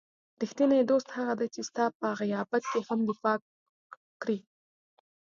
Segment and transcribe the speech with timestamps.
[0.41, 3.37] رښتینی دوست هغه دی چې ستا په غیابت کې هم دفاع
[4.21, 4.37] کړي.